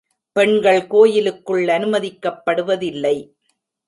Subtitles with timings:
[0.35, 3.15] பெண்கள் கோயிலுக்குள் அனுமதிக்கப்படுவதில்லை.